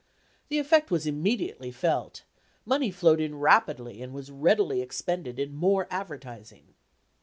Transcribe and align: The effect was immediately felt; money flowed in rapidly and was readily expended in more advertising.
The 0.47 0.57
effect 0.57 0.89
was 0.89 1.05
immediately 1.05 1.69
felt; 1.69 2.23
money 2.65 2.89
flowed 2.89 3.21
in 3.21 3.37
rapidly 3.37 4.01
and 4.01 4.15
was 4.15 4.31
readily 4.31 4.81
expended 4.81 5.37
in 5.37 5.53
more 5.53 5.87
advertising. 5.91 6.73